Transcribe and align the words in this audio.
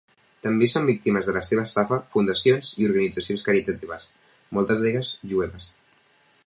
També 0.45 0.67
són 0.69 0.87
víctimes 0.89 1.27
de 1.29 1.35
la 1.35 1.43
seva 1.47 1.65
estafa 1.69 1.99
fundacions 2.15 2.73
i 2.81 2.89
organitzacions 2.91 3.47
caritatives 3.49 4.09
moltes 4.59 4.85
d'elles 4.87 5.13
jueves. 5.35 5.69